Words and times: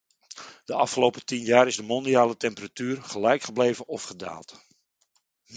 De 0.65 0.73
afgelopen 0.73 1.25
tien 1.25 1.43
jaar 1.45 1.67
is 1.67 1.75
de 1.75 1.83
mondiale 1.83 2.37
temperatuur 2.37 3.03
gelijk 3.03 3.41
gebleven 3.41 3.87
of 3.87 4.03
gedaald. 4.03 4.57